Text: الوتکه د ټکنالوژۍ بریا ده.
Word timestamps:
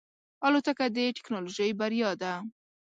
الوتکه 0.45 0.85
د 0.95 0.97
ټکنالوژۍ 1.15 1.71
بریا 1.79 2.09
ده. 2.21 2.33